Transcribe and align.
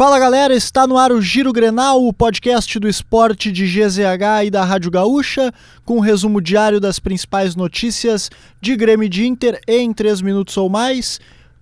Fala 0.00 0.18
galera, 0.18 0.54
está 0.54 0.86
no 0.86 0.96
ar 0.96 1.12
o 1.12 1.20
Giro 1.20 1.52
Grenal, 1.52 2.02
o 2.02 2.10
podcast 2.10 2.78
do 2.78 2.88
esporte 2.88 3.52
de 3.52 3.66
GZH 3.66 4.46
e 4.46 4.50
da 4.50 4.64
Rádio 4.64 4.90
Gaúcha, 4.90 5.52
com 5.84 5.98
um 5.98 6.00
resumo 6.00 6.40
diário 6.40 6.80
das 6.80 6.98
principais 6.98 7.54
notícias 7.54 8.30
de 8.62 8.74
Grêmio 8.76 9.10
de 9.10 9.26
Inter 9.26 9.60
em 9.68 9.92
3 9.92 10.22
minutos 10.22 10.56
ou 10.56 10.70
mais. 10.70 11.20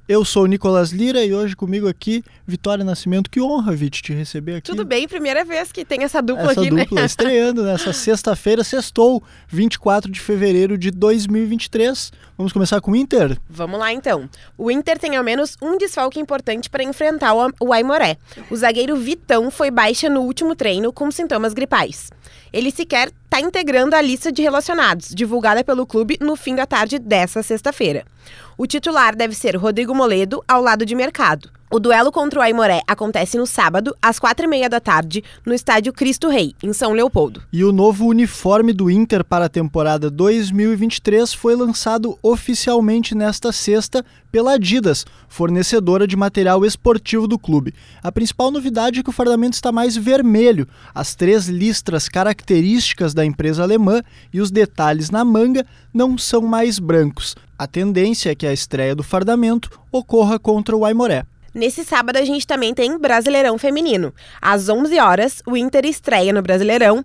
Eu 0.09 0.25
sou 0.25 0.45
o 0.45 0.47
Nicolas 0.47 0.91
Lira 0.91 1.23
e 1.23 1.35
hoje 1.35 1.55
comigo 1.55 1.87
aqui, 1.87 2.25
Vitória 2.47 2.83
Nascimento. 2.83 3.29
Que 3.29 3.43
honra, 3.43 3.77
Vit, 3.77 4.03
te 4.03 4.15
receber 4.15 4.55
aqui. 4.55 4.71
Tudo 4.71 4.83
bem, 4.83 5.07
primeira 5.07 5.45
vez 5.45 5.71
que 5.71 5.85
tem 5.85 6.03
essa 6.03 6.23
dupla 6.23 6.53
essa 6.53 6.61
aqui, 6.63 6.71
dupla 6.71 7.01
né? 7.01 7.05
estreando 7.05 7.63
nessa 7.63 7.93
sexta-feira, 7.93 8.65
sextou, 8.65 9.23
24 9.49 10.11
de 10.11 10.19
fevereiro 10.19 10.79
de 10.79 10.91
2023. 10.91 12.11
Vamos 12.39 12.55
começar 12.55 12.81
com 12.81 12.93
o 12.93 12.97
Inter? 12.97 13.39
Vamos 13.51 13.79
lá 13.79 13.93
então. 13.93 14.31
O 14.57 14.71
Inter 14.71 14.99
tem 14.99 15.15
ao 15.15 15.23
menos 15.23 15.59
um 15.61 15.77
desfalque 15.77 16.19
importante 16.19 16.71
para 16.71 16.83
enfrentar 16.83 17.35
o, 17.35 17.53
o 17.61 17.71
Aimoré. 17.75 18.17
O 18.51 18.57
zagueiro 18.57 18.97
Vitão 18.97 19.51
foi 19.51 19.71
baixa 19.71 20.09
no 20.09 20.23
último 20.23 20.57
treino 20.57 20.91
com 20.91 21.11
sintomas 21.11 21.53
gripais. 21.53 22.09
Ele 22.53 22.71
sequer 22.71 23.13
está 23.25 23.41
integrando 23.41 23.95
a 23.95 24.01
lista 24.01 24.33
de 24.33 24.43
relacionados, 24.43 25.09
divulgada 25.15 25.63
pelo 25.63 25.87
clube 25.87 26.19
no 26.21 26.35
fim 26.35 26.55
da 26.55 26.67
tarde 26.67 26.99
dessa 26.99 27.43
sexta-feira. 27.43 28.05
O 28.57 28.67
titular 28.67 29.15
deve 29.15 29.35
ser 29.35 29.57
Rodrigo 29.57 29.95
Moledo, 29.95 30.43
ao 30.49 30.63
lado 30.63 30.85
de 30.85 30.95
Mercado. 30.95 31.58
O 31.71 31.79
duelo 31.79 32.11
contra 32.11 32.41
o 32.41 32.43
Aimoré 32.43 32.81
acontece 32.87 33.37
no 33.37 33.47
sábado, 33.47 33.95
às 34.01 34.19
quatro 34.19 34.47
e 34.47 34.49
meia 34.49 34.71
da 34.71 34.81
tarde, 34.81 35.23
no 35.45 35.53
estádio 35.53 35.93
Cristo 35.93 36.27
Rei, 36.31 36.55
em 36.63 36.73
São 36.73 36.93
Leopoldo. 36.93 37.43
E 37.53 37.63
o 37.63 37.73
novo 37.73 38.07
uniforme 38.07 38.73
do 38.73 38.91
Inter 38.91 39.23
para 39.23 39.45
a 39.45 39.51
temporada 39.51 40.11
2023 40.11 41.35
foi 41.35 41.55
lançado 41.55 42.19
oficialmente 42.23 43.15
nesta 43.15 43.53
sexta 43.53 44.03
pela 44.33 44.55
Adidas, 44.55 45.05
fornecedora 45.29 46.07
de 46.07 46.17
material 46.17 46.65
esportivo 46.65 47.29
do 47.29 47.39
clube. 47.39 47.75
A 48.03 48.11
principal 48.11 48.51
novidade 48.51 49.01
é 49.01 49.03
que 49.03 49.11
o 49.11 49.13
fardamento 49.13 49.55
está 49.55 49.71
mais 49.71 49.95
vermelho, 49.95 50.67
as 50.95 51.15
três 51.15 51.49
listras 51.49 52.09
características 52.09 53.13
da 53.13 53.27
empresa 53.27 53.63
alemã 53.63 54.03
e 54.33 54.41
os 54.41 54.51
detalhes 54.51 55.11
na 55.11 55.23
manga 55.23 55.67
não 55.93 56.17
são 56.17 56.41
mais 56.41 56.79
brancos. 56.79 57.37
A 57.59 57.67
tendência 57.67 58.31
é 58.31 58.35
que 58.35 58.47
a 58.47 58.55
estreia 58.55 58.95
do 58.95 59.03
fardamento 59.03 59.71
ocorra 59.93 60.39
contra 60.39 60.75
o 60.75 60.87
Aimoré. 60.87 61.27
Nesse 61.55 61.85
sábado 61.85 62.17
a 62.17 62.25
gente 62.25 62.47
também 62.47 62.75
tem 62.75 62.99
Brasileirão 62.99 63.57
Feminino. 63.59 64.15
Às 64.41 64.69
11 64.69 64.99
horas, 65.01 65.43
o 65.47 65.57
Inter 65.57 65.87
estreia 65.87 66.33
no 66.33 66.43
Brasileirão 66.43 67.05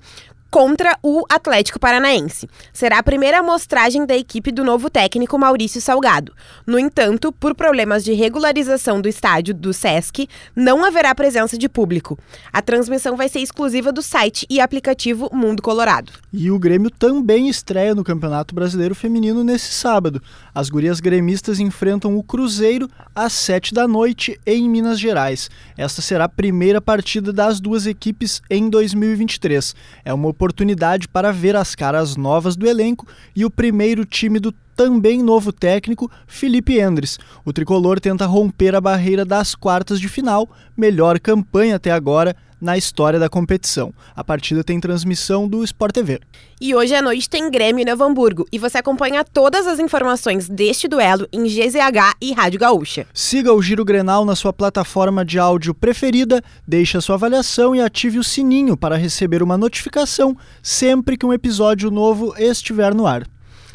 contra 0.53 0.95
o 1.01 1.25
Atlético 1.27 1.79
Paranaense. 1.79 2.47
Será 2.71 2.99
a 2.99 3.03
primeira 3.03 3.39
amostragem 3.39 4.05
da 4.05 4.15
equipe 4.15 4.51
do 4.51 4.63
novo 4.63 4.87
técnico 4.87 5.35
Maurício 5.35 5.81
Salgado. 5.81 6.31
No 6.63 6.77
entanto, 6.77 7.31
por 7.31 7.55
problemas 7.55 8.03
de 8.03 8.13
regularização 8.13 9.01
do 9.01 9.09
estádio 9.09 9.51
do 9.51 9.73
SESC, 9.73 10.27
não 10.55 10.85
haverá 10.85 11.15
presença 11.15 11.57
de 11.57 11.67
público. 11.67 12.19
A 12.51 12.61
transmissão 12.61 13.17
vai 13.17 13.29
ser 13.29 13.39
exclusiva 13.39 13.91
do 13.91 14.03
site 14.03 14.45
e 14.47 14.61
aplicativo 14.61 15.27
Mundo 15.33 15.59
Colorado. 15.59 16.11
E 16.31 16.51
o 16.51 16.59
Grêmio 16.59 16.91
também 16.91 17.49
estreia 17.49 17.95
no 17.95 18.03
Campeonato 18.03 18.53
Brasileiro 18.53 18.93
Feminino 18.93 19.43
nesse 19.43 19.73
sábado. 19.73 20.21
As 20.53 20.69
gurias 20.69 20.99
gremistas 20.99 21.59
enfrentam 21.59 22.15
o 22.15 22.21
Cruzeiro 22.21 22.87
às 23.15 23.33
7 23.33 23.73
da 23.73 23.87
noite 23.87 24.39
em 24.45 24.69
Minas 24.69 24.99
Gerais. 24.99 25.49
Esta 25.75 25.99
será 25.99 26.25
a 26.25 26.29
primeira 26.29 26.79
partida 26.79 27.33
das 27.33 27.59
duas 27.59 27.87
equipes 27.87 28.39
em 28.51 28.69
2023. 28.69 29.75
É 30.05 30.13
uma 30.13 30.27
oportunidade 30.43 31.07
para 31.07 31.31
ver 31.31 31.55
as 31.55 31.73
caras 31.73 32.17
novas 32.17 32.57
do 32.57 32.67
elenco 32.67 33.07
e 33.33 33.45
o 33.45 33.49
primeiro 33.49 34.03
time 34.03 34.39
do 34.39 34.53
também 34.75 35.23
novo 35.23 35.53
técnico, 35.53 36.11
Felipe 36.27 36.81
Endres. 36.81 37.17
O 37.45 37.53
tricolor 37.53 37.99
tenta 37.99 38.25
romper 38.25 38.75
a 38.75 38.81
barreira 38.81 39.23
das 39.23 39.55
quartas 39.55 40.01
de 40.01 40.09
final, 40.09 40.49
melhor 40.75 41.17
campanha 41.19 41.77
até 41.77 41.91
agora 41.91 42.35
na 42.63 42.77
história 42.77 43.19
da 43.19 43.27
competição. 43.27 43.93
A 44.15 44.23
partida 44.23 44.63
tem 44.63 44.79
transmissão 44.79 45.47
do 45.47 45.63
Sport 45.63 45.93
TV. 45.93 46.19
E 46.61 46.73
hoje 46.73 46.95
à 46.95 47.01
noite 47.01 47.29
tem 47.29 47.51
Grêmio 47.51 47.81
e 47.81 47.85
Novo 47.85 48.05
Hamburgo, 48.05 48.47
e 48.51 48.57
você 48.57 48.77
acompanha 48.77 49.23
todas 49.23 49.67
as 49.67 49.79
informações 49.79 50.47
deste 50.47 50.87
duelo 50.87 51.27
em 51.31 51.43
GZH 51.43 52.15
e 52.21 52.31
Rádio 52.31 52.61
Gaúcha. 52.61 53.05
Siga 53.13 53.53
o 53.53 53.61
Giro 53.61 53.83
Grenal 53.83 54.23
na 54.23 54.33
sua 54.33 54.53
plataforma 54.53 55.25
de 55.25 55.37
áudio 55.37 55.73
preferida, 55.73 56.41
deixe 56.65 56.97
a 56.97 57.01
sua 57.01 57.15
avaliação 57.15 57.75
e 57.75 57.81
ative 57.81 58.17
o 58.17 58.23
sininho 58.23 58.77
para 58.77 58.95
receber 58.95 59.43
uma 59.43 59.57
notificação 59.57 60.37
sempre 60.61 61.17
que 61.17 61.25
um 61.25 61.33
episódio 61.33 61.91
novo 61.91 62.33
estiver 62.37 62.95
no 62.95 63.05
ar. 63.05 63.32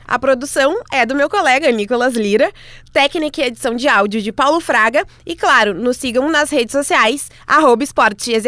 A 0.08 0.18
produção 0.18 0.80
é 0.90 1.04
do 1.04 1.14
meu 1.14 1.28
colega 1.28 1.70
Nicolas 1.70 2.14
Lira, 2.14 2.50
técnica 2.94 3.42
e 3.42 3.44
edição 3.44 3.76
de 3.76 3.86
áudio 3.86 4.22
de 4.22 4.32
Paulo 4.32 4.58
Fraga 4.58 5.04
e, 5.26 5.36
claro, 5.36 5.74
nos 5.74 5.98
sigam 5.98 6.30
nas 6.30 6.48
redes 6.48 6.72
sociais, 6.72 7.30
arroba 7.46 7.84
esportegzh. 7.84 8.46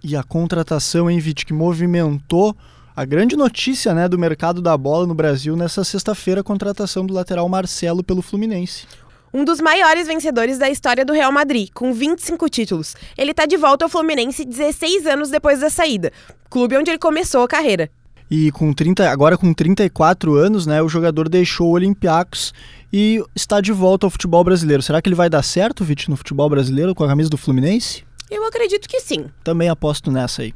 E 0.00 0.14
a 0.14 0.22
contratação, 0.22 1.10
hein, 1.10 1.18
Vit, 1.18 1.44
que 1.44 1.52
movimentou 1.52 2.56
a 2.94 3.04
grande 3.04 3.34
notícia 3.34 3.92
né, 3.92 4.08
do 4.08 4.16
mercado 4.16 4.62
da 4.62 4.78
bola 4.78 5.08
no 5.08 5.14
Brasil 5.14 5.56
nessa 5.56 5.82
sexta-feira, 5.82 6.40
a 6.40 6.44
contratação 6.44 7.04
do 7.04 7.12
lateral 7.12 7.48
Marcelo 7.48 8.04
pelo 8.04 8.22
Fluminense. 8.22 8.86
Um 9.34 9.44
dos 9.44 9.60
maiores 9.60 10.06
vencedores 10.06 10.56
da 10.56 10.70
história 10.70 11.04
do 11.04 11.12
Real 11.12 11.32
Madrid, 11.32 11.68
com 11.74 11.92
25 11.92 12.48
títulos. 12.48 12.94
Ele 13.18 13.32
está 13.32 13.44
de 13.44 13.56
volta 13.56 13.84
ao 13.84 13.88
Fluminense 13.88 14.44
16 14.44 15.04
anos 15.08 15.30
depois 15.30 15.58
da 15.58 15.68
saída, 15.68 16.12
clube 16.48 16.76
onde 16.76 16.92
ele 16.92 16.98
começou 16.98 17.42
a 17.42 17.48
carreira. 17.48 17.90
E 18.30 18.50
com 18.50 18.72
30, 18.72 19.08
agora 19.10 19.36
com 19.38 19.52
34 19.52 20.34
anos, 20.34 20.66
né, 20.66 20.82
o 20.82 20.88
jogador 20.88 21.28
deixou 21.28 21.68
o 21.68 21.72
Olympiacos 21.72 22.52
e 22.92 23.22
está 23.34 23.60
de 23.60 23.72
volta 23.72 24.06
ao 24.06 24.10
futebol 24.10 24.42
brasileiro. 24.42 24.82
Será 24.82 25.00
que 25.00 25.08
ele 25.08 25.14
vai 25.14 25.30
dar 25.30 25.42
certo, 25.42 25.84
Vit, 25.84 26.10
no 26.10 26.16
futebol 26.16 26.48
brasileiro 26.48 26.94
com 26.94 27.04
a 27.04 27.08
camisa 27.08 27.30
do 27.30 27.36
Fluminense? 27.36 28.04
Eu 28.30 28.44
acredito 28.44 28.88
que 28.88 29.00
sim. 29.00 29.26
Também 29.44 29.68
aposto 29.68 30.10
nessa 30.10 30.42
aí. 30.42 30.52